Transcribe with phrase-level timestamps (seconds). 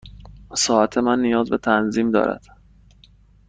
[0.55, 2.45] ساعت من نیاز به تنظیم دارد.